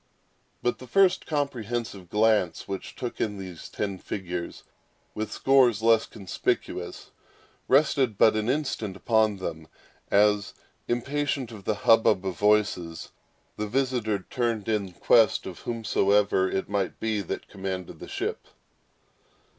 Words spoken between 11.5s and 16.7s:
of the hubbub of voices, the visitor turned in quest of whomsoever it